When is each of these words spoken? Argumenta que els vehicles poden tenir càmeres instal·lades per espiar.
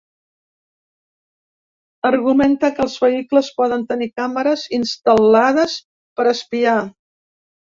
Argumenta 2.09 2.71
que 2.79 2.83
els 2.87 2.95
vehicles 3.05 3.51
poden 3.61 3.85
tenir 3.93 4.09
càmeres 4.23 4.67
instal·lades 4.81 5.77
per 6.21 6.27
espiar. 6.33 6.79